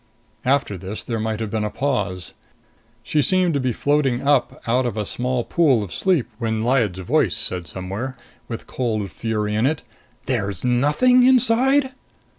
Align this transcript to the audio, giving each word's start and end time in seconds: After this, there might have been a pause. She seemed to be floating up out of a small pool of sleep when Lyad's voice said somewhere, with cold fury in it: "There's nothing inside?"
After 0.45 0.79
this, 0.79 1.03
there 1.03 1.19
might 1.19 1.39
have 1.41 1.51
been 1.51 1.63
a 1.63 1.69
pause. 1.69 2.33
She 3.03 3.21
seemed 3.21 3.53
to 3.53 3.59
be 3.59 3.71
floating 3.71 4.27
up 4.27 4.59
out 4.65 4.87
of 4.87 4.97
a 4.97 5.05
small 5.05 5.43
pool 5.43 5.83
of 5.83 5.93
sleep 5.93 6.27
when 6.39 6.63
Lyad's 6.63 6.97
voice 6.97 7.35
said 7.37 7.67
somewhere, 7.67 8.17
with 8.47 8.65
cold 8.65 9.11
fury 9.11 9.53
in 9.53 9.67
it: 9.67 9.83
"There's 10.25 10.63
nothing 10.63 11.21
inside?" 11.21 11.91